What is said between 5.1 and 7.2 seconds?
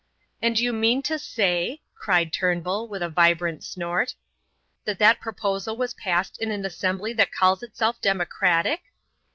proposal was passed in an assembly